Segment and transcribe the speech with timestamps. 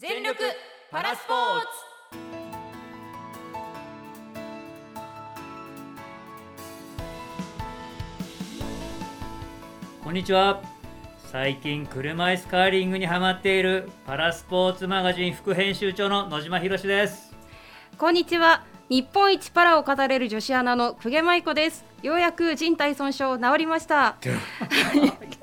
[0.00, 0.38] 全力
[0.90, 1.66] パラスポーツ。
[10.02, 10.62] こんにちは。
[11.30, 17.36] 最近車椅子カーリングにハマっているパラスポーツマガジン副編集長の野島博です。
[17.98, 18.64] こんにちは。
[18.88, 21.84] 日本一パラを語れる女子アナの久下舞子です。
[22.02, 24.16] ようやく人体損傷治りました。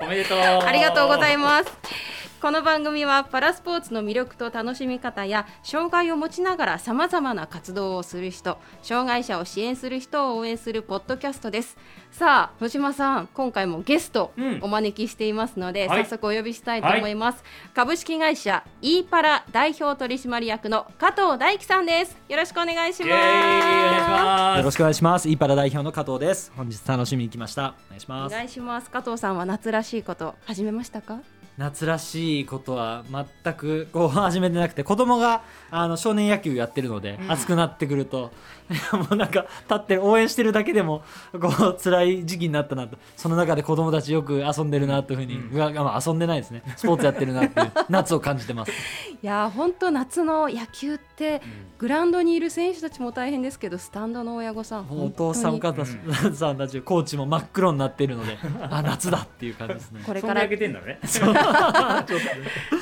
[0.00, 0.38] おめでとう。
[0.66, 2.07] ありがとうございます
[2.40, 11.76] この番組はパラスポーツの魅力と楽しみ方や障害を持ちながらさまざまな活動をする人障害者を支援する人を応援するポッドキャストです。
[12.12, 14.58] さあ野島さん今回もゲストうん。
[14.62, 16.04] お招きしていますので、はい。
[16.04, 17.42] 早速お呼びしたいと思います、
[17.74, 22.16] 株式会社 e パラ代表取締役の加藤大樹さんです。
[22.28, 23.10] よろしくお願いします。
[23.10, 24.58] 願いします。
[24.58, 25.28] よろしくお願いします。
[25.28, 26.52] イーパラ代表の加藤です。
[26.56, 27.74] 本日楽しみに来ました。
[27.86, 28.32] お願いします。
[28.32, 28.90] お願いします。
[28.90, 31.18] 加藤さんは夏らしいこと始めましたか？
[31.58, 38.30] 夏らしいことは全くこう始めてなくて、子供があの少年野球やってるので、暑くなってくると、
[38.92, 41.02] もうなんか立って応援してるだけでも
[41.40, 42.98] こう辛い時期になったなと。
[43.16, 46.62] その中で子供たちよく遊んでるなというふうに、うわまあ遊んでないですね。
[46.76, 48.72] スポーツやってるなっていう 夏を感じてます。
[48.72, 51.42] いやー本当夏の野球って
[51.78, 55.84] グラウンドにいる選手たちも大変ですけどスタンドの親御さんお父さんお本母
[56.32, 58.38] さんたちコーチも真っ黒になっているので、
[58.70, 60.02] あ夏だっていう感じですね。
[60.04, 60.46] これから。
[60.46, 60.98] ね。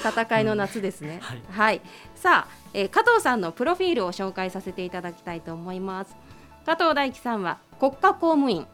[0.05, 1.43] 戦いの夏ですね、はい。
[1.51, 1.81] はい、
[2.15, 6.15] さあ、えー加藤さんのプロフィールを紹介させていただきたいと思います。
[6.67, 8.67] 加藤大樹さんは国家公務員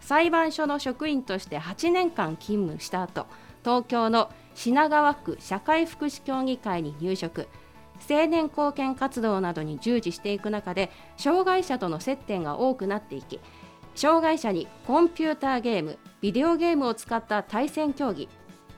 [0.00, 3.26] 裁判所の職員として8年間勤務した後
[3.62, 7.46] 東京の品川区社会福祉協議会に入職。
[8.10, 13.40] 青年貢献活動などに従事していく中で障害者との接点が多くなっていき
[13.94, 18.28] 障害者にコンピューターゲームビデオゲームを使った対戦競技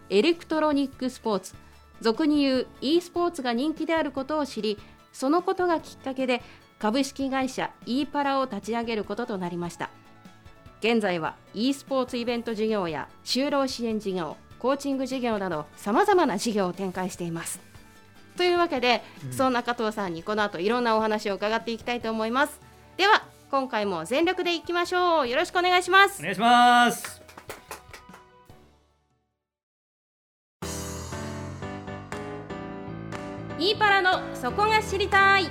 [0.09, 1.57] エレクトロニックスポーツ
[2.01, 4.79] 俗に言う e スポーツが人気であることを知り
[5.13, 6.43] そのことがきっかけで
[6.79, 9.91] 株式会社 e パラを立ち上げることとなりました。
[10.81, 17.61] 現在は e スポーツイベント事業や就労支援事業コーチング事業などさまざまな事業を展開しています。
[18.37, 22.61] というわけで、そんな加藤さんにこの後いろんなお話を伺っていきたいと思います。
[22.97, 25.29] では今回も全力でいきましょう。
[25.29, 26.21] よろしくお願いします。
[26.21, 27.18] お願いします
[34.09, 35.45] のそこが知りたい。
[35.45, 35.49] イ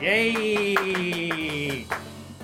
[0.00, 1.86] エーイ。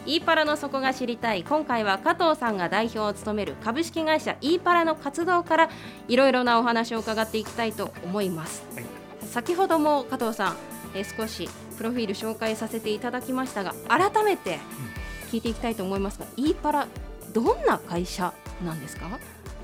[0.05, 1.45] イーパラの底が知りたい。
[1.45, 5.71] 今回は加藤さんが代表を務める株式会社イーパラの活動から
[6.09, 8.85] いろいろなお話を伺っていきたいと思います、はい。
[9.21, 10.57] 先ほども加藤さん、
[10.95, 11.49] えー少し
[11.79, 14.59] プロフィール紹介させていただきましたが改めて
[15.31, 16.89] 聞いていきたいと思いますが、イーパラ
[17.33, 19.07] どんな会社なんですか？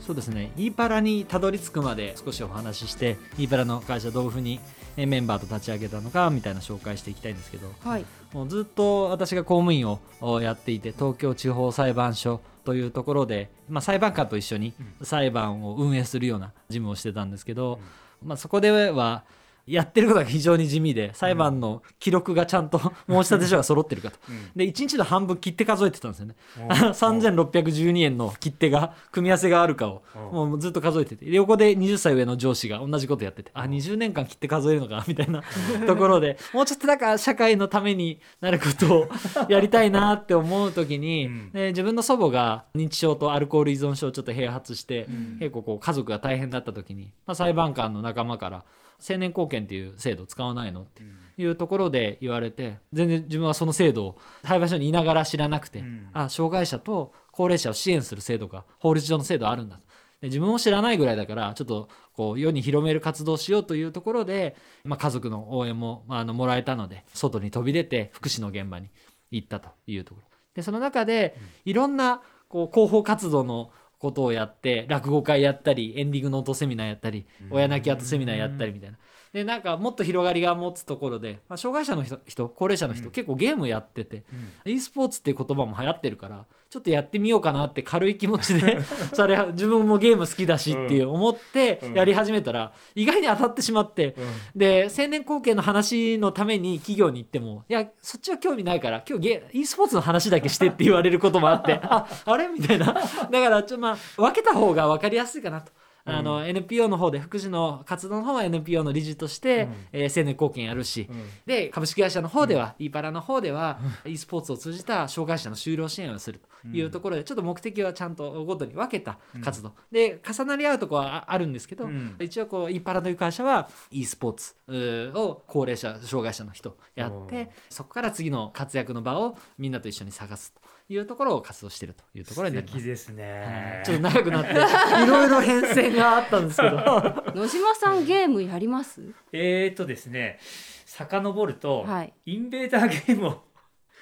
[0.09, 4.59] そうですね、イーパラにたどり着くまで少しお話しして、イーパラの会社どういうふうに
[4.97, 8.07] えメンバーと立ち上げたのかみたいな紹介していきたいんですけど、はい。
[8.33, 17.79] もうずっと私が公務員をおやっていて、東京地方裁判所というところで、まあ、裁判官と一緒に裁判を運営するような事務をしてたんですけど、
[18.25, 19.25] まあ、そこでは、
[19.69, 24.19] やってることが非常に地味で裁判の記録がちゃんと 申し立て書が揃ってるかと、
[24.57, 26.35] で1日の半分切手数えてたんですよね。
[26.59, 30.03] 3612 円の切手が組み合わせがあるかを
[30.33, 31.25] もうずっと数えてて。
[31.25, 35.43] で横で20歳上の上司が同じことやっててあ20年間切手数えるのかみたいな
[35.87, 39.09] ところでもうちょっとなんか社会のためになることを
[39.49, 41.51] やりたいなって思う時に、うん。
[41.53, 45.09] で自分の祖母が認知症とアルコール依存症をちょっと併発して、
[45.39, 48.65] 結構こう家族が大変だった時に、まあ、裁判官の仲間から
[49.01, 50.83] 青年貢献っていう制度使わないの？
[50.83, 51.03] って
[51.37, 56.09] いうところで言われて全然自分はその制度を裁判所にいながら知らなくて、うん。
[56.13, 59.83] あ障害者と高齢者を支援する制度が法律上の制度あるんだと。
[60.21, 68.89] で自分も知らないぐらいだからちょっとこう世に広める活動をしようというところで、まあ、家族の応援も、まあ、あのもらえたので外に飛び出て福祉の現場に
[69.31, 70.29] 行ったというところ。
[70.55, 78.99] でその中でいろんなこう広報活動のことをやって落語会やったりエンディングノートセミナーやったり親泣きアートセミナーやったりみたいな。
[79.33, 84.25] でなんかもっと広がりが持つところで、まあ、障害者の人人高齢者の人、結構ゲームやってて、
[84.65, 88.79] e スポーツっていう言葉も流行ってるからちょっとやってみようかなって軽い気持ちで
[89.15, 94.15] それ自分もゲーム好きだしっていう思ってやり始めたら意外に当たってしまって、
[94.55, 102.49] で青年貢献の話のために企業に行ってもいやそっちは興味ないから今日ゲ e スポーツの話だけしてって言われることもあって ああれ？
[102.49, 102.87] みたいな。
[102.87, 105.73] だからちょ、まあ、分けた方が分かりやすいかなと。
[106.09, 109.75] あの NPO の方で福祉の活動の方は NPO の理事として、うん。
[109.93, 111.23] えー青年貢献やるし、うん。
[111.47, 122.17] で株式会社の方では、イーパラの方では、 e スポーツを通じた障害者の就労支援をするというところで、ちょっと目的はちゃんとごとに分けた活動、で重なり合うところはああるんですけど、うん。
[122.21, 132.79] 一応こうイーパラという会社は e スポーツを高齢者障害者の人やってそこから次の活躍の場をみんなと一緒に探すというところを活動しているというところになります。
[132.79, 133.83] 素敵ですね。
[133.85, 134.53] ちょっと長くなって
[135.05, 136.77] いろいろ変遷があったんですけど。
[137.35, 139.03] 野島さんゲームやります？
[139.33, 140.39] えーとですね、
[140.87, 142.13] 遡ると、はい。
[142.27, 143.43] インベーダーゲームを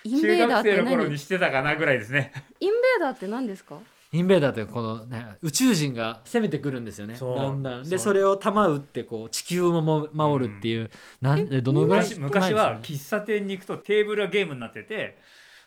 [0.04, 2.32] インベ中ーダーって学生の頃何にしてたかなぐらいですね。
[2.60, 3.78] インベーダーって何ですか？
[4.12, 7.16] インベーダーというこの、ね、宇宙人が攻めてくるんですよね。
[7.16, 7.36] そう。
[7.36, 7.82] だんだん。
[7.88, 10.90] でそれを弾撃ってこう地球をも守るっていう、
[11.20, 15.18] なんでどのぐらい昔昔は喫茶店に行くとテーブルがゲームになってて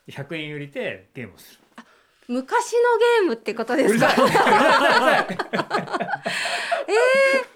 [0.08, 1.60] 100円売りでゲームをする。
[2.28, 2.80] 昔の
[3.24, 4.08] ゲームってことですか？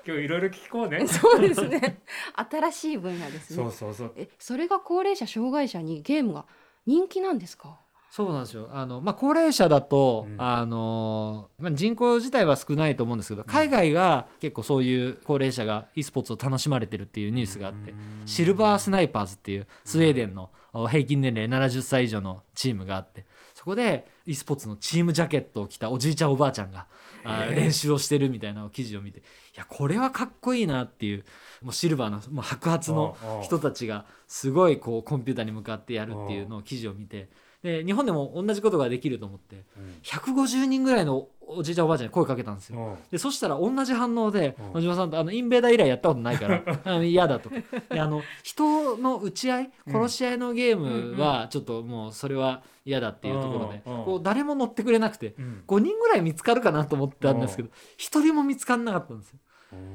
[0.06, 1.08] 今日いろいろ聞こうね。
[1.08, 2.00] そうですね。
[2.36, 3.56] 新しい分野ですね。
[3.56, 4.14] そうそうそう。
[4.16, 6.46] えそれが高齢者障害者にゲームが
[6.86, 7.78] 人気なんですか？
[8.12, 8.70] そうなんですよ。
[8.72, 10.36] あの、まあ、高齢者だと、うん。
[10.42, 17.94] あのまあ、人口自体は少ないと思うんですけど海外が結構そういう高齢者が e スポーツを楽しまれてるっていうニュースがあって、
[18.28, 26.88] シルバースナイパーズっていうスウェーデンの平均年齢70歳以上のチームがあってそこで e スポーツのチームジャケットを着たおじいちゃんおばあちゃんが
[27.24, 29.22] あ練習をしてるみたいな記事を見てい
[29.56, 31.24] やこれはかっこいいなっていう
[31.62, 37.30] もうシルバーのもう白髪の人たちがすごいこうコンピューターに向かってやるっていうのを記事を見て
[37.62, 39.64] で日本でも同じことができると思って
[40.04, 42.98] 150人ぐらいのおじいちゃんおばあちゃんに声かけたんですよ。
[43.12, 44.74] でそしたら同じ反応でうん。
[44.74, 47.50] 野島さんとあのインベーダー以来やったことないから 嫌だと。
[47.90, 49.94] であの人の撃ち合いうん。
[49.94, 55.64] 殺し合いのゲームはちょっともうそれは嫌だっていうところでうんうんこう誰も乗ってくれなくてうん。
[55.68, 59.40] 5人ぐらい見つかるかなと思ったんですけど1人も見つからなかったんですよ。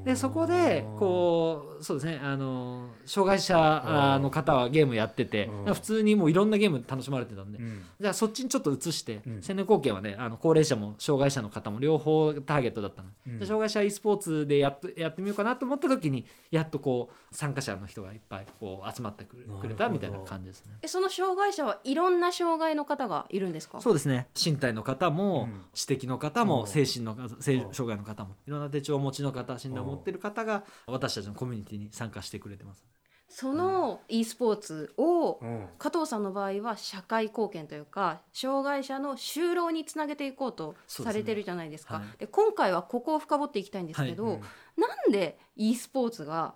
[0.05, 5.75] でそこでこうそうですねあの障害者あの方はゲームやっててうん。
[5.75, 7.83] 普通にもういろんなゲーム楽しまれてたんでうん。
[8.01, 9.33] じゃあそっちにちょっと移して、うん。
[9.35, 13.09] 青年貢献はねあの高齢者も障害者の方も両方ターゲットだったの。
[13.09, 13.39] で、うん。
[13.41, 19.37] で障害者 e スポーツでやっとやってみようかなと思った時にやっとこう参加者の人がいっぱいこう集まってく
[19.69, 20.73] れたみたいな感じですね。
[20.83, 23.81] えその障害者はいろんな障害の方がいるんですか？
[23.81, 24.29] そうですね。
[24.43, 25.61] 身体の方も、うん。
[25.75, 32.85] 知的の方うんも精神の障害の方もいろんな手帳をお持ちの方診断を持ってる方が私たちのコミュニティに参加してくれてます。
[33.31, 41.97] その e スポーツをうん加藤さんの場合は社会貢献というか障害者の就労につなげていこうとされてるじゃないですか。
[41.97, 44.41] はいで今回はここを深掘っていきたいんですけど、うん
[44.77, 46.55] なんで e スポーツが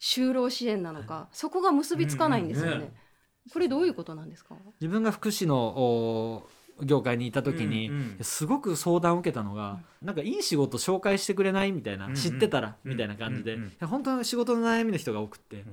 [0.00, 2.72] 就労支援なのか、そこが結びつかないんですよね。
[2.72, 2.92] うんうん
[3.52, 4.56] これどういうことなんですか？
[4.80, 6.48] 自分が福祉のお
[6.82, 8.16] 業界にいた時に、うんうん。
[8.22, 12.16] すごく相談を受けたのが、なんかいい仕事紹介してくれないみたいな、うんうん。
[12.16, 15.64] 知ってたらみたいな感じで、うんうんいや本当に仕事の悩みの人が多くって、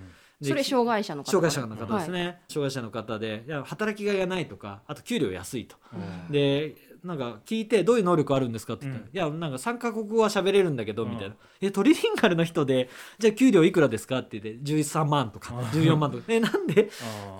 [0.42, 1.31] でそれ障害者の方。
[1.31, 2.19] 障害者の方ですはい。
[2.19, 5.75] ね、障害者の方でいや働きがいがないとかあと給料安いと。
[5.94, 6.31] うん。
[6.31, 9.33] でなんか聞いてどういう能力あるんですかって言ったら、うん。
[9.33, 11.12] いやなんか3カ国語は喋れるんだけどうん。
[11.12, 15.53] みたいな、えトリリンガルの人でじゃあ給料いくらですかって言って13万とか。
[15.56, 16.24] うん14万とか。
[16.27, 16.89] えなんで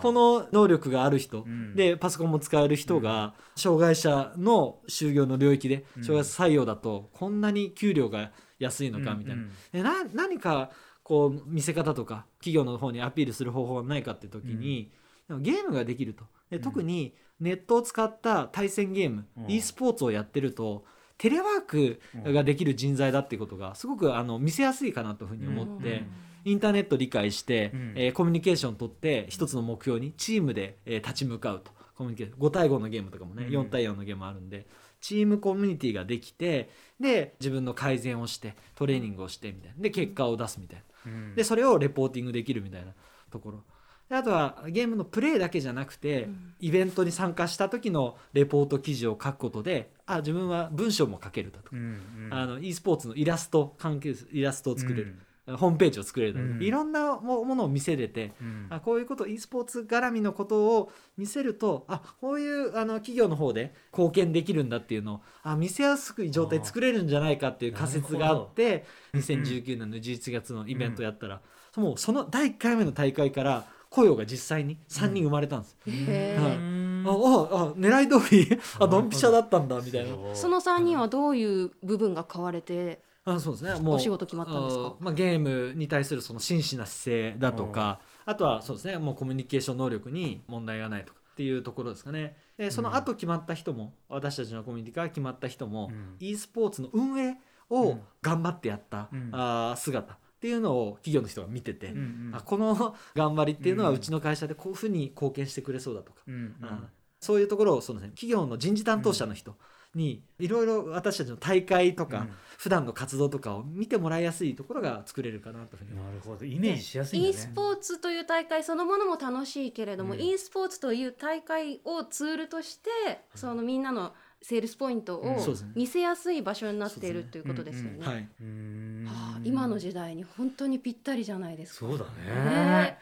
[0.02, 1.76] この能力がある人、うん。
[1.76, 6.04] でパソコンも使える人が障害者の就業の領域でうん。
[6.04, 10.72] 障害者採用だとこんなに給料が安いのかみたいな、何か
[11.04, 14.92] こう見せ方とか企業の方にアピールする方法はないかって時に、
[15.28, 16.26] でもゲームができると。
[16.50, 19.52] で特にネットを使った対戦ゲーム、うん。
[19.52, 20.86] e スポーツをやってると
[21.18, 25.90] テレワークができる人材だっていうことがすごくあの見せやすいかなというふうに思って。
[25.90, 26.08] うん。
[26.44, 27.94] インターネット理解して、うん。
[27.96, 31.72] えーコミュニケーションを取って一つの目標にチームで、えー立ち向かうと。
[31.96, 33.54] コミュニケーション5対5のゲームとかもね、うん。
[33.54, 34.66] 4対4のゲームあるんで
[35.02, 36.70] チームコミュニティができて
[37.00, 39.82] で自分の改善をしてトレーニングをしてみたいな。
[39.82, 41.12] で結果を出すみたいな。
[41.12, 41.36] うん。
[41.36, 42.94] でそれをレポーティングできるみたいな
[43.30, 43.58] ところ。
[43.58, 43.64] で
[44.12, 46.54] あとはゲームのプレイだけじゃなくて、うん。
[46.60, 52.34] イベントに参加した時のレポート記事を書くことであ自分は文章も書けるだとか、うんうん。
[52.34, 56.64] あの e スポーツのイラスト関係イラストを作れる、ホームページを作れるだとか、うん。
[56.64, 58.68] いろんなもものを見せれて、うん。
[58.70, 71.42] あこういうこと e スポーツ絡みのことを見せるとあこういうあの企業の方で貢献できるんだっていうのをあ見せやすい状態作れるんじゃないかっていう仮説があって2019年の11月のイベントやったら、
[71.76, 76.52] もうその第1回目の大会から雇用が実際に3人生まれたんです、へはい。
[76.54, 80.16] ーあああ狙い通りあドンピシャだったんだみたいな。
[80.34, 83.80] その三人はどういう部分が買われてあそうですね。
[83.80, 84.86] もうお仕事決まったんですか？
[84.88, 92.36] あまあ、ゲームに対するその真摯な姿勢だとか、あとはそうですねもうコミュニケーション能力に問題がないとかっていうところですかね。
[92.58, 96.16] でその後決まった人も、私たちのコミュニティから決まった人も、うん。
[96.20, 97.38] e スポーツの運営
[97.70, 98.02] をうん。
[98.22, 99.30] 頑張ってやった、うん。
[99.34, 102.32] あー姿っていうのを企業の人が見てて、うんうん。
[102.34, 106.56] あこの 頑張りっていうのはうんうちの会社でこういうふうに貢献してくれそうだとか、うんうん。
[106.62, 109.56] あそういうところをその、ね、企業の人事担当者の人
[109.94, 112.30] にいろいろ私たちの大会とか、うん。
[112.58, 115.96] 普段の活動とかを見てもらいやすいところが作れるかなというふうに。
[115.96, 120.20] なるほどイメージしやすいんだ e ねスポーツという大会そのものも楽しいけれども、うん。
[120.20, 122.90] e スポーツという大会をツールとして
[123.36, 125.36] そのみんなのセールスポイントうん。
[125.36, 127.98] を見せやすい場所になっているということですよね。
[128.42, 129.06] うん。
[129.06, 131.88] はい、今の時代に本当にぴったりじゃないですか。
[131.88, 132.50] そうだね。
[132.50, 132.98] ね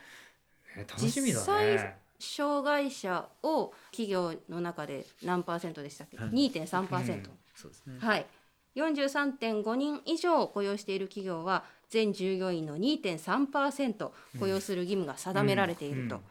[0.75, 7.33] え楽しみだ実際ね障害者を企業の中で何パーセントでしたっけ、う2.3%、ん。
[7.55, 7.95] そうですね。
[7.99, 8.25] はい。
[8.75, 16.21] 43.5人以上雇用している企業は全従業員の2.3%雇用する義務が定められていると、うん。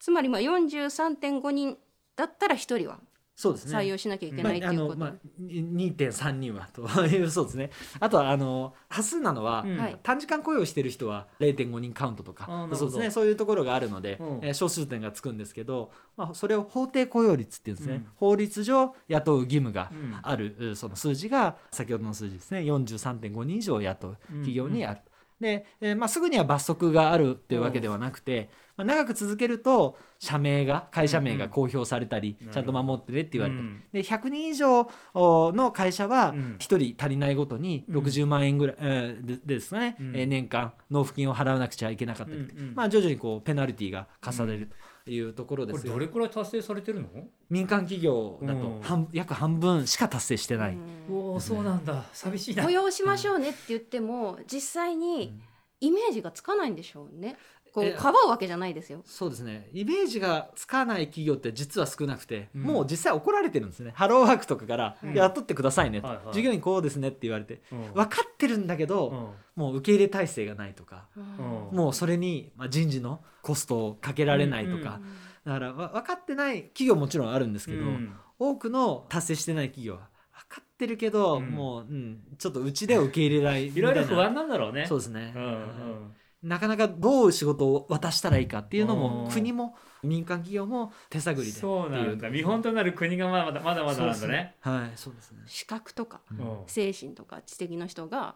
[0.00, 1.78] つまりまあ43.5人
[2.16, 2.98] だったら1人は
[3.34, 3.76] そうですね。
[3.76, 6.82] 採用しなきゃいけまあないということ、あのまあ、に2.3人はと。
[7.06, 7.70] い うそうですね。
[7.98, 9.78] あとはあの端数なのは、うん。
[9.78, 9.98] はい。
[10.02, 12.68] 短時間雇用してる人は0.5人カウントとか。
[12.74, 13.10] そうですね。
[13.10, 14.26] そういうところがあるので、うん。
[14.42, 18.06] えー小数点がつくんですけど、まあ、それを法定雇用率っていうんですね、うん。
[18.16, 20.18] 法律上雇う義務がうん。
[20.22, 22.60] ある、うその数字が先ほどの数字ですね。
[22.60, 25.00] 43.5人以上雇う企業にある。
[25.42, 33.82] で、えーまあ、すぐには罰則があるっていうわけではなくて、まあ、長く続けると社名が会社名が公表されたり、うんちゃんと守ってねって言われて、うん。
[33.92, 36.56] で100人以上おの会社はうん。
[36.58, 37.96] 1人足りないごとにうん。
[37.98, 40.16] 60万円ぐらい、えーですかね、うん。
[40.16, 44.68] えー年間納付金を払わなくちゃいけなかったり、まあ、徐々にこうペナルティが課される。
[44.68, 44.74] と
[45.06, 47.08] いうところですが、これどれくらい達成されてるの？
[47.50, 48.60] 民間企業だうん。
[48.60, 50.74] と半、約半分しか達成してない。
[51.08, 51.14] うん。
[51.14, 52.04] おおそうなんだ。
[52.12, 52.64] 寂しいな。
[52.64, 55.34] 雇用しましょうねって言っても実際に
[55.80, 57.36] イメージがつかないんでしょうね。
[57.72, 59.02] こうえかばうわけじゃないですよ。
[59.06, 59.70] そうですね。
[59.72, 62.62] イメージがつかない企業って実は少なくて、うん。
[62.62, 63.92] もう実際怒られてるんですね。
[63.94, 65.14] ハローワークとかからうん。
[65.14, 66.02] 雇ってくださいね。
[66.02, 66.34] と、はいはい。
[66.34, 67.62] 従業員こうですねって言われて。
[67.72, 67.92] うん。
[67.94, 69.08] 分かってるんだけど、
[69.56, 69.62] うん。
[69.62, 71.76] もう受け入れ体制がないとか、うん。
[71.76, 75.00] もうそれにまあ人事のコストをかけられないとか、
[75.46, 78.12] だからわ分かってない企業もちろんあるんですけど、うん。
[78.38, 80.10] 多くの達成してない企業は
[80.48, 81.50] 分かってるけど、うん。
[81.50, 84.84] もう、うん、ちょっとうちでは受け入れないみたいろいろ不な安なんだろうね。
[84.86, 85.42] そうですね、うん。
[85.44, 89.30] うんなかなかどういう仕事を渡したらいいかっていうのもうん。
[89.30, 92.30] 国も民間企業も手探りでそうなんっていうだ。
[92.30, 94.56] 見本となる国がまだまだまだなんだね。
[94.60, 95.42] はいそうですね。
[95.46, 96.58] 資格とかうん。
[96.66, 98.34] 精神とか知的の人が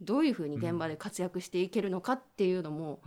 [0.00, 3.00] どういうふうに現場で活躍していけるのかっていうのも、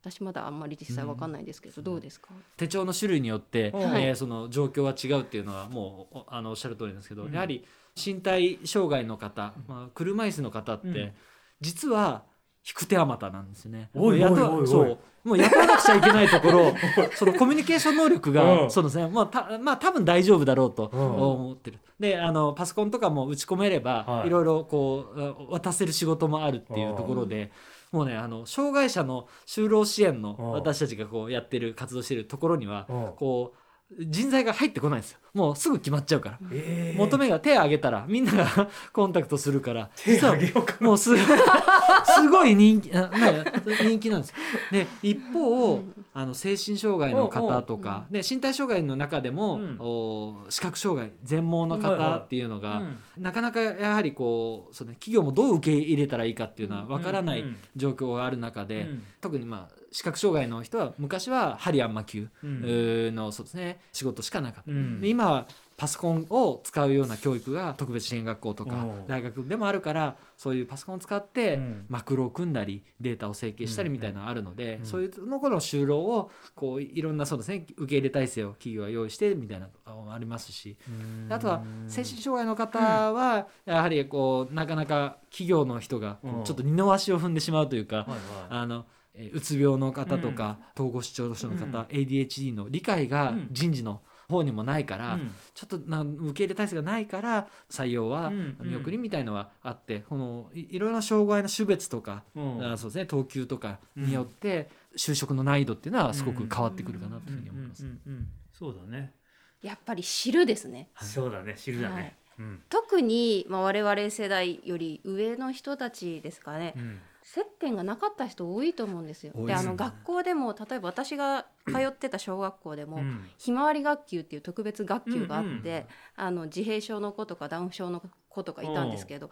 [0.00, 4.04] 私まだあんまり実際わかんないですけど、どうですか、手帳の種類によって、はい。
[4.04, 7.32] えーその状況は違うっていうのはもうおあのおっしゃる通りなんですけど、うん。
[7.32, 11.12] やはり身体障害の方、まあ、車椅子の方って、うん。
[11.60, 12.24] 実は
[12.66, 13.90] 引く手あまたなんですよね。
[13.94, 14.60] もう雇わおいおい。
[14.60, 14.98] おいそう。
[15.24, 16.72] もう雇わなくちゃいけないところ
[17.16, 18.70] そのコミュニケーション能力うがん。
[18.70, 19.08] そうですね。
[19.08, 21.00] まあたまあ多分大丈夫だろうとうん。
[21.16, 21.78] 思ってる。
[21.98, 24.28] であのパソコンとかも打ち込めれば、はい。
[24.28, 25.06] い、ろいろこ
[25.48, 27.50] う渡せる仕事もあるっていうところで。
[27.90, 30.50] もうねあの障害者の就労支援のうん。
[30.52, 33.12] 私たちがこうやってる活動してるところにはうん。
[33.16, 33.58] こう
[33.98, 36.98] 人材が入ってこないんですよもうすぐ決まっちゃうから、えー。
[36.98, 39.90] 求めが手を挙げたらみんなが コンタクトするから。
[39.96, 43.44] 手あげようかもうす すごい人気あな
[43.80, 44.30] 人気なんです。
[44.30, 44.36] よ
[44.72, 45.82] で一方
[46.14, 49.76] あの精神障害の方とかで身体障害の中でも、うん。
[49.78, 59.02] お視覚障害全盲の方っていうのが、うんなかなかやはりこうその企業もどう受け入れたらいいかっていうのは分からないうん状況がある中で、うん。
[59.20, 63.14] 特にまあ視覚障害の人は昔は針安魔球うん。
[63.14, 65.00] のそうですね仕事しかなかった、うん。
[65.00, 68.78] で今はパソコンを使うような教育が特別支援学校とかう。
[69.04, 71.86] ん大学でもあるからそういうパソコンを使ってうん。
[71.88, 74.86] マクロを組んだりデータを整形したりみたいなのがあるので、うん。
[74.86, 80.76] そういうのこの就労をこういろんなそうですね受け入れ体制を企業は用意してみたいなのもありますし。
[80.88, 81.32] うん。
[81.32, 82.78] あとは精神障害の方
[83.12, 88.06] はやはりこうなかなか企業の人がちょっと二の足を踏んでしまうというか、
[88.48, 91.84] あのえーうつ病の方とか、統合失調症の方、うん。
[91.86, 93.48] ADHD の理解がうん。
[93.50, 95.34] 人事の方にもないから、うん。
[95.54, 102.72] ちょっとな受け入れ体制がないから採用はうん見送りみたいのはあって、このいいろいろな障害の種別とか、うん。
[102.72, 107.84] あそうですね等級とかによって就職の難易度っていうのはすごく変わってくるかなというふうに思います。
[107.84, 108.28] うんうんうんうん。
[108.52, 109.14] そうだね。
[109.62, 110.90] やっぱり知るですね。
[110.92, 111.08] はい。
[111.08, 112.02] そうだね知るだはい。
[112.02, 112.62] ねうん。
[112.68, 116.98] 特に、まあ、我々世代より上の人たちですかね、うん
[117.34, 119.34] 接点がなかった人多いと思うんですよ。
[119.34, 119.62] でね。
[119.62, 123.28] の学校でも例えば私が通ってた小学校でも、うん。
[123.36, 125.84] ひまわり学級っていう特別学級があって、うんうん
[126.16, 129.30] あの自閉症の子とかダウン症の子とかいたんですけど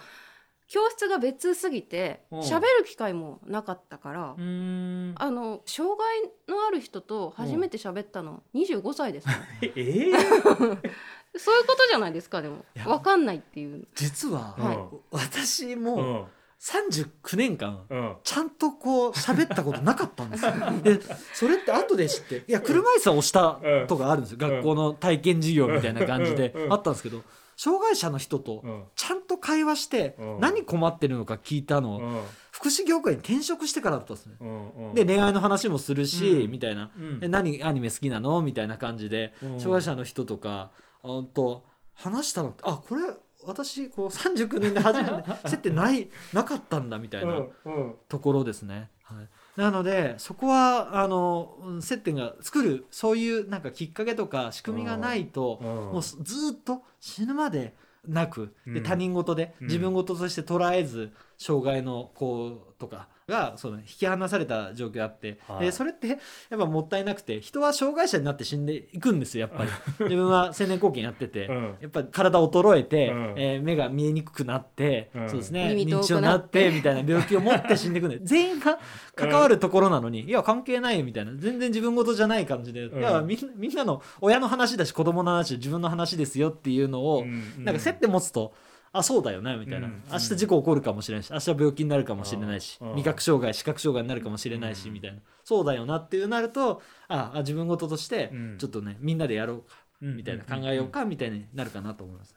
[0.68, 2.40] 教室が別すぎてうん。
[2.40, 9.34] 喋る機会もなかったから、あの障害のある人と初めて喋ったの25歳です、ね、
[9.74, 10.12] ええ
[11.38, 12.64] そういうことじゃないですかでも。
[12.74, 12.88] いや。
[12.88, 13.86] わかんないっていう。
[13.94, 14.78] 実は、はい。
[15.10, 16.28] 私うもん
[16.66, 20.52] 39年間うんちゃんとこう喋ったことなかったんですよ。
[20.82, 21.00] で
[21.32, 24.50] それって後で知っていや車椅子は押したとかあるんですよ、うん。
[24.50, 26.72] 学校の体験授業みたいな感じでうん。
[26.72, 27.22] あったんですけど
[27.56, 28.84] 障害者の人とうん。
[28.96, 30.40] ちゃんと会話してうん。
[30.40, 32.22] 何困ってるのか聞いたのをうん。
[32.50, 34.34] 福祉業界に転職してからだったんですね。
[34.40, 34.44] う
[34.90, 34.94] ん。
[34.94, 36.50] で恋愛の話もするし、うん。
[36.50, 36.90] みたいな。
[37.22, 38.42] う何アニメ好きなの？
[38.42, 39.50] みたいな感じでうん。
[39.60, 40.70] 障害者の人とか
[41.02, 43.02] ほんと話したのってあこれ
[43.46, 48.90] 私こう39年で初めて 接点ないなかったんだみたいなうんところですね。
[49.02, 57.74] はい、なのでそこはあのうん接点が作るそういうなんかきっかけとか仕組みがないとうんもうずーっと死ぬまで
[58.06, 58.82] なくでうん。
[58.82, 59.66] 他人事でうん。
[59.66, 65.66] 自分事として捉えず障害の子とかがその引き離された状況あって、はい。
[65.66, 66.18] でそれってやっ
[66.50, 69.70] ぱもったいなくて人は障害者になって死んでいくんですよやっぱり。
[70.08, 71.74] 自分は青年後見やってて、うん。
[71.80, 73.34] やっぱり体衰えて、うん。
[73.36, 75.28] えー目が見えにくくなって、うん。
[75.28, 78.78] そうですね耳遠く認知症になってみたいな病気を持って死んでいくんで 全員が
[79.16, 81.32] 関わるところなのに、いや関係ないよみたいな。
[81.32, 83.00] 全然自分事じゃない感じで、うん。
[83.00, 87.64] いやみんなみんなの親の話だし子供の話自分の話ですよっていうのを、うん。
[87.64, 88.52] なんか接点持つと
[88.98, 90.02] あそうだよねみたいな、うん。
[90.10, 92.94] 明日事故起こるかもしれないし明日病気になるかもしれないし、うん。
[92.94, 94.94] 味覚障害視覚障害になるかもしれないし、うん。
[94.94, 95.18] みたいな。
[95.44, 98.58] そうだよなっていうなるとああ自分事としてうん。
[98.58, 100.16] ちょっとねみんなでやろうかうん。
[100.16, 102.34] みたいな考えようかみたいになるかなと思います。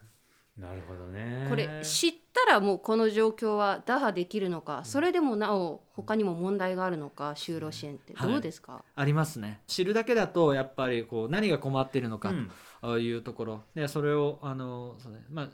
[0.58, 1.46] なるほどね。
[1.48, 9.62] これ知ったらもうこの状況は打破できるのかそれでもなお他にも問題があるのか就労支援ってどうですか、ありますね。
[9.66, 12.50] 知るだけだとやっぱりこう何が困っているのかうん。
[12.82, 13.62] というところ。
[13.74, 15.48] でそれをあのそう、ねまあ、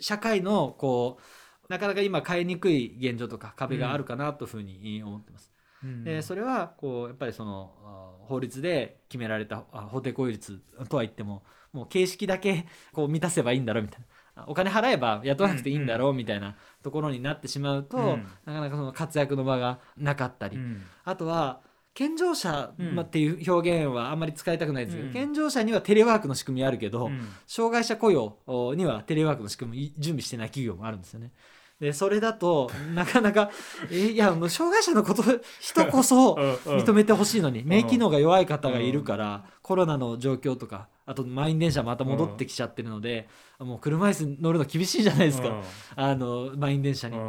[0.00, 5.52] 社会のこうなかなか今変えにくい現状とか壁があるかなというふうに思ってます。
[5.84, 6.04] うん。
[6.04, 14.06] でそれはこうやっぱりそのあ法律で決められたあ法定雇用率とは言ってももう形式だけこう満たせばいいんだろうみたいな。
[14.42, 18.26] あお金払えば雇わなくていいんだろうみたいなところになってしまうと、うん。
[18.44, 20.82] なかなかその活躍の場がなかったり、うん。
[21.04, 21.60] あとは
[21.94, 22.94] 健常者、うん。
[22.94, 25.12] まあっていう表現はあんまり使いたくないですけど、うん。
[25.12, 27.28] 健常者にはテレワークの仕組みあるけど、うん。
[27.46, 28.36] 障害者雇用
[28.74, 31.32] にはテレワークの仕組み準備してない企業もあるんですよね。
[31.80, 33.50] でそれだと なかなか
[33.90, 35.22] えいやもう障害者のこと
[35.60, 36.34] 人こそ
[36.66, 45.60] 認めてほしいのに免疫機能が弱い方がいるからコロナの状況とかあと満員電車また戻ってきちゃってるのでもう車椅子に乗るの厳しいじゃないですか。
[45.94, 47.16] あの満員電車に。
[47.16, 47.22] だ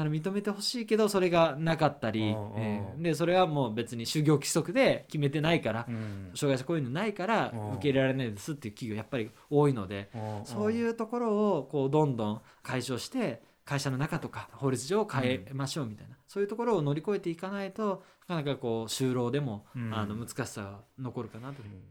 [0.00, 6.30] から認めてほしいけどそれがなかったり、うんえーでそれはもう別に就業規則で決めてないから、うん。
[6.34, 7.72] 障害者こういうのないからうん。
[7.74, 10.10] 受け入れられないですっていう企業やっぱり多いので、
[10.44, 19.94] そういうところをこうどんどん解消して会社の中とか法律上変えましょうみたいな、そういうところを乗り越えていかないとなかなかこう就労でも、うん。
[19.94, 21.82] あの難しさが残るかなというふうに。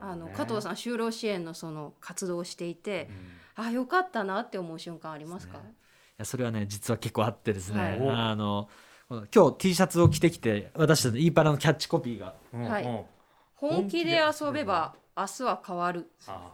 [0.00, 3.08] あの加藤さん就労支援のその活動をしていて、
[3.54, 5.58] あよかったなって思う瞬間ありますか？
[5.58, 5.70] ですね。
[5.70, 5.74] い
[6.18, 8.08] やそれはね実は結構あってですね、はい。
[8.08, 8.68] あの
[9.08, 12.34] 今日 T シャツを着てきて私たちのイーパラのキャッチコピーが。
[12.52, 13.06] はい。
[13.54, 16.10] 本気で遊べば明日は変わる。
[16.26, 16.50] あ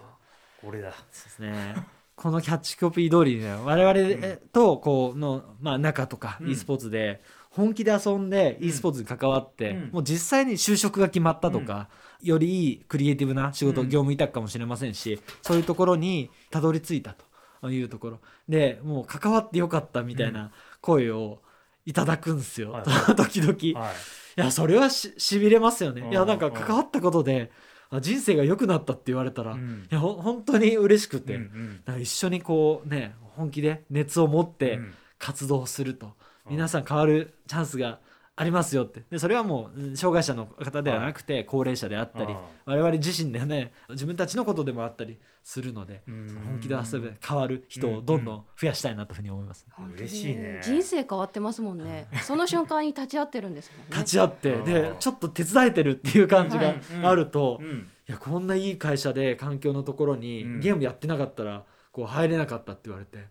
[0.60, 0.92] これだ。
[0.92, 1.86] そうですね。
[2.16, 6.50] このキャッチコピー通りにね我々とこうの、まあ、中とかうん。
[6.50, 9.90] e スポーツで本気で遊んで e スポーツに関わって、うん。
[9.92, 11.88] もう実際に就職が決まったとか、
[12.22, 13.88] よりいいクリエイティブな仕事、うん。
[13.88, 17.14] 業務委託かもしれませんしそういうところにたどり着いた
[17.62, 18.20] というところ。
[18.48, 20.50] でもう関わってよかったみたいな
[20.80, 21.40] 声を
[21.86, 22.84] いただくんですよ、はい。
[23.16, 23.56] 時々。
[23.60, 23.94] いはい。
[24.36, 26.02] やそれはししびれますよね。
[26.02, 26.10] うん。
[26.10, 27.50] いやなんか関わったことで
[27.90, 29.86] あ人生が良くなったって言われたら、いうん。
[29.90, 32.02] やほ本当に嬉しくて、うんうん。
[32.02, 34.94] 一緒にこうね本気で熱を持ってうん。
[35.18, 36.12] 活動すると、うん
[36.48, 37.98] 皆さん変わるチャンスが
[38.38, 39.02] ありますよって。
[39.10, 46.42] でそれはもううん障害者の方ではなくて高齢者であったり、うん我々自身でね自分たちのことでもあったりするので、うん。
[46.44, 50.60] 本気で遊べ変わる人をどんどん増やしたいなというふうに思います、嬉しいね。
[50.62, 52.08] 人生変わってますもんね。
[52.22, 53.96] その瞬間に立ち会ってるんですもんね。
[53.96, 54.64] 立ち会って、うん。
[54.64, 57.64] でちょっと手伝えてるっていう感じがあると、い。
[57.64, 57.88] うん。
[58.06, 60.60] やこんないい会社で環境のところにうん。
[60.60, 61.64] ゲームやってなかったら
[61.96, 63.26] こう入れなかったって言われて。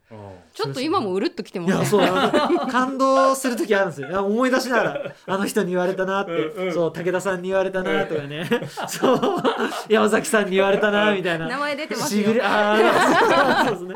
[0.55, 1.77] ちょっと今もうるっときてますね。
[1.77, 4.09] いやそう 感動する時あるんですよ。
[4.09, 6.73] いや思い出しながらあの人に言われたなって、うんうん。
[6.73, 8.49] そう武田さんに言われたなとかね、
[8.89, 9.19] そう。
[9.87, 11.47] 山崎さんに言われたなみたいな。
[11.47, 12.23] 名前出てますよ。
[12.23, 13.95] しびれあー そうですね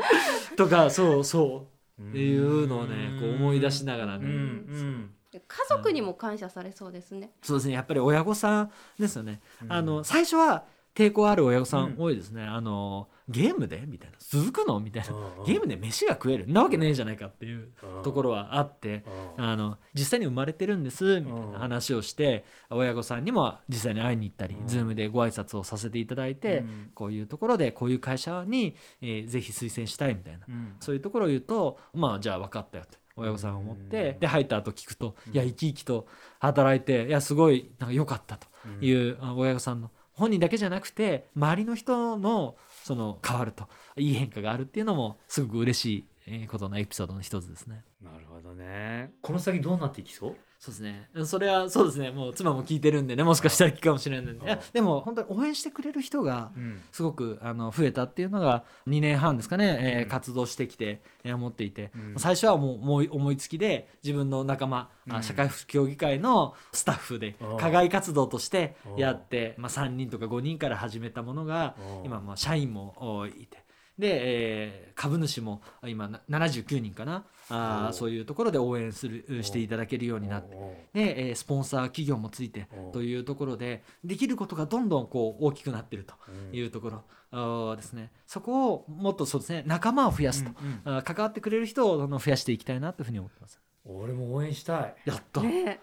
[0.55, 1.67] とかそうそ
[1.99, 2.01] う。
[2.10, 5.10] っていうのをねこう思い出しながらね、うんうん。
[5.34, 7.32] 家族にも感謝されそうですね。
[7.41, 7.73] そうですね。
[7.73, 9.73] やっぱり親御さんですよね、うん。
[9.73, 11.95] あの最初は抵抗ある親御さうんん。
[11.97, 13.83] 多いですね、あのゲームで？
[13.87, 14.79] みたいな続くの？
[14.79, 15.09] みたいな。
[15.45, 17.69] ゲームで飯が食えるんなわけねえじゃないかっていう
[18.03, 19.03] ところろはあって
[19.37, 24.67] あの実際に生まれてるんですみたいな話をして親御さんにも実際に会いに行ったりうん。
[24.67, 26.63] ズームでご挨拶をさせていただいて
[26.93, 30.45] こういうところでこういう会社にえーぜひ推薦したいみたいな。
[30.79, 34.19] そういうところを言うとまあじゃあ分かったよって親御さんが思ってうん。
[34.19, 36.07] で入った後聞くとうんいや生き生きと
[36.39, 38.47] 働いていやすごいなんか良かったと
[38.81, 42.57] いうあ親御さんの本人だけじゃなくて周りの人の
[42.89, 47.86] その変わるといい変化があるっていうのもすごく嬉しいえーことのエピソードの一つですね。
[48.02, 50.36] なるほどねこの先どうなっていきそう？
[50.60, 51.10] そうですね。
[51.26, 52.12] それはそうですね。
[52.12, 56.82] もう妻も聞いてるんでね、もしかしたら聞くかもしれないんで、うんいやでも本当に応援してくれる人がうん。
[56.91, 60.10] すごくあの増えたっていうのが2年半ですかね、えーうん。
[60.10, 62.19] 活動してきて、えー思っていて、うん。
[62.19, 65.24] 最初はもう思い思いつきで自分の仲間、あうん。
[65.24, 73.63] 社会福祉協議会のスタッフでうん課外活動としてうんやって、まあ、3人とか5人から始めたものがうん今まあ社員もおいて。
[73.99, 77.23] で、えー株主も今な79人かな？
[77.49, 80.57] あそういうところで応援するしていただけるようになって。
[80.93, 86.15] で、えースポンサー企業もついてというところでできることがどんどんこう大きくなってると
[86.51, 86.57] うん。
[86.57, 86.89] いうとこ
[87.31, 87.75] ろ。
[87.77, 88.12] ですね。
[88.27, 90.51] そこをもっとそうですね仲間を増やすと、
[90.85, 91.01] うんうん。
[91.03, 93.59] 関わってくれる人をあの増やしていきたいなというふうに思ってます。
[93.85, 94.95] 俺も応援したい。
[95.05, 95.63] やった、ね。
[95.63, 95.79] やっ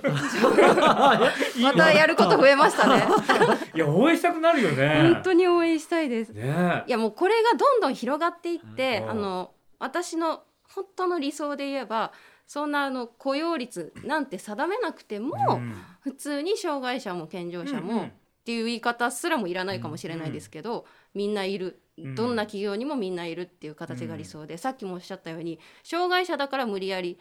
[0.00, 1.20] た。
[1.60, 3.06] またやること増えましたね。
[3.74, 5.12] いや応援したくなるよね。
[5.14, 6.30] 本当に応援したいです。
[6.30, 6.84] ね。
[6.86, 9.10] いやもうこれがどんどん広がっていって、うん。
[9.10, 12.12] あの私の本当の理想で言えば
[12.46, 15.74] そんなあの雇用率なんて定めなくても、うん。
[16.00, 18.06] 普通に障害者も健常者も、うんうん。
[18.06, 18.10] っ
[18.44, 21.66] ていう言い方すらもいらないかもしれないですけど、みんないる。
[21.66, 27.18] うんどんな企業にもみんないるっていう形が理想で、さっきもおっしゃったように障害者だから無理やり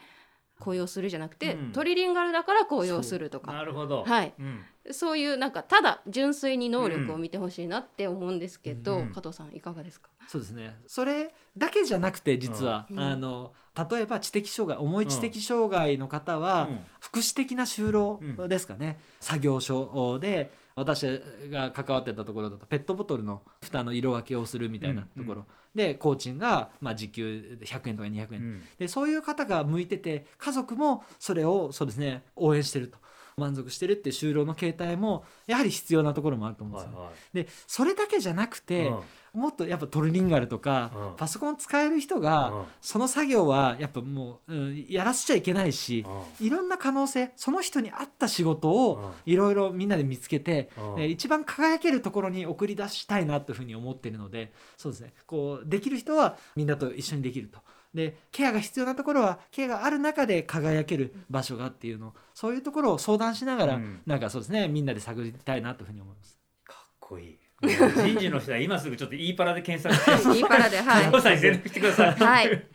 [0.60, 1.72] 雇用するじゃなくて、うん。
[1.72, 3.52] トリリンガルだから雇用するとか。
[3.52, 4.04] なるほど。
[4.06, 4.34] はい。
[4.40, 4.64] うん。
[4.92, 9.12] そういうなんかただ純粋に能力を見てほしいなって思うんですけど、うん。
[9.12, 10.78] 加藤さんいかがですか、そうですね。
[10.88, 13.00] それだけじゃなくて実は、うん。
[13.00, 13.54] あの
[13.90, 16.80] 例えば知的障害重い知的障害の方は、うん。
[17.00, 28.62] 福祉的な就労ですかね、作業所で私が関わってたところだとペットボトルの蓋の色分けをするみたいなところ、うんで工賃がまあ時給100円とか200円、うん。
[28.80, 32.98] でそういう方が向いてて家族もそれをそうですね応援してると
[33.38, 37.16] 満足してるって就労の形態もやはり必要なところもあると思うんですよ、はいはい。
[37.34, 39.42] でそれだけじゃなくて、うん。
[39.42, 41.16] もっとやっぱトリリンガルとか、うん。
[41.18, 42.66] パソコン使える人が、うん。
[42.80, 46.06] その作業はやっぱもう、うんやらせちゃいけないし、
[46.40, 51.04] いろんな可能性その人に合った仕事をいろいろみんなで見つけて、うん。
[51.04, 55.14] えー一番輝けるところに送り出したいなというふうに思っているのでそうですね。
[55.26, 57.60] こうできる人はみんなと一緒にできると。
[57.96, 66.38] でケアが必要なところはケアがある中で輝ける場所がっていうのそういうところを相談しながら、うんなんかそうですねみんなで探りたいなというふうに思います。
[66.66, 72.68] かっこいい人事の人は今すぐちょっと E パラで検索していいパラではいさんに連絡してくださいはい。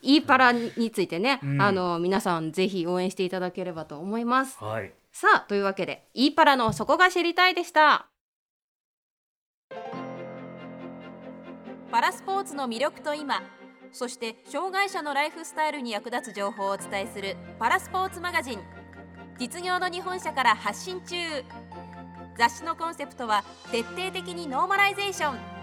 [0.00, 4.62] いいパラについてね、うんあの皆さんぜひ応援していただければと思います。
[4.62, 8.06] はいさあというわけでいいパラのそこが知りたいでした。
[11.90, 13.42] パラスポーツの魅力と今
[13.92, 18.60] そして障害者のライフスタイルに役立つ情報をお伝えするパラスポーツマガジン。
[19.38, 21.16] 実業の日本社から発信中。
[22.36, 25.58] 雑誌のコンセプトは徹底的にノーマライゼーション。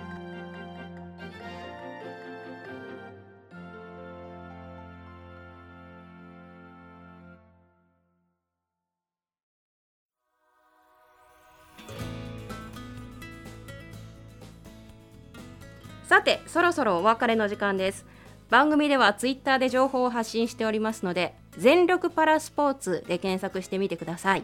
[16.07, 18.05] さてそろそろお別れの時間です。
[18.49, 24.43] 番組ではツイッターで情報を発信しておりますので全力パラスポーツで検索してみてください。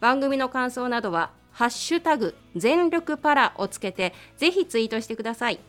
[0.00, 5.60] 番組の感想などはハッシュタグ全力パラをつけてぜひツイートしてください。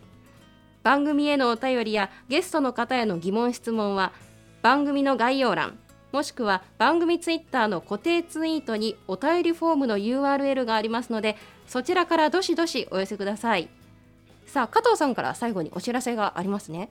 [0.84, 4.12] 番組へのお便りやゲストの方への疑問質問は
[4.62, 5.78] 番組の概要欄
[6.12, 13.70] もしくは番組ツイッターの固定ツイートにお便りフォームの URL がありますのでそちらからどしどしお寄せください
[14.46, 16.90] さあ加藤さんから最後にお知らせがありますね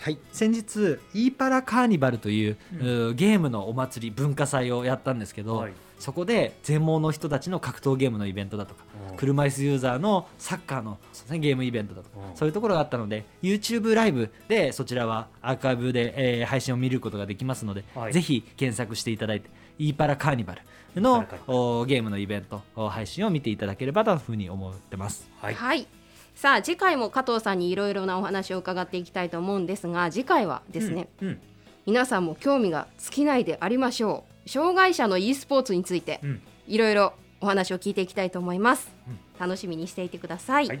[0.00, 2.78] はい、先日「イーパラカーニバル」という,、うん。
[2.78, 5.72] うーゲームのお祭り文化祭をやったんですけど、はい。
[5.98, 8.82] そこで全盲の人たちの格闘ゲームのイベントだとか
[9.18, 12.36] 車椅子ユーザーのサッカーのねゲームイベントだとかうん。
[12.36, 18.12] そういうところがあったので YouTube ライブでそちらはアーカイブで、えー配信を見ることができますので、はい。
[18.14, 20.62] ぜひ検索していただいて「イーパラカーニバル
[21.02, 21.26] の」
[21.86, 25.28] ゲームのイベントお配信を見ていただければというふうに思ってます。
[25.42, 25.54] はい。
[25.54, 25.86] はい
[26.40, 31.40] さあ次回も加藤さんにいろいろなお話を伺っていきたいと思うんですが次回はですね、うんうん。
[31.84, 34.48] 皆さんも興味が尽きないでありましょう。
[34.48, 36.40] 障害者の e スポーツについてうん。
[36.66, 38.90] いろいろお話を聞いていきたいと思います、
[39.38, 40.80] 楽しみにしていてください、はい。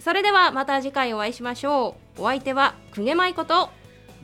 [0.00, 2.22] それではまた次回お会いしましょう。
[2.22, 3.70] お相手はくげまいこと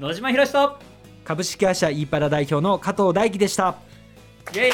[0.01, 0.81] 野島ひろしと
[1.25, 3.77] 株式会社イーパラ代表の加藤大輝でした。
[4.53, 4.73] イエイ